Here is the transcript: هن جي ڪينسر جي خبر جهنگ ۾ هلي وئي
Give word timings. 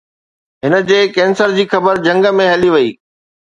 هن 0.67 0.73
جي 0.91 0.97
ڪينسر 1.17 1.55
جي 1.59 1.67
خبر 1.75 2.03
جهنگ 2.09 2.31
۾ 2.43 2.51
هلي 2.57 2.75
وئي 2.77 2.91